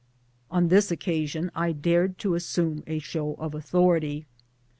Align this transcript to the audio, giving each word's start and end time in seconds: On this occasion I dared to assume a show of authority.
On 0.49 0.69
this 0.69 0.89
occasion 0.89 1.51
I 1.53 1.73
dared 1.73 2.17
to 2.25 2.33
assume 2.33 2.81
a 2.87 2.97
show 2.97 3.35
of 3.35 3.53
authority. 3.53 4.25